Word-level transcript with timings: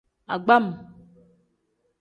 Agbam. 0.33 0.65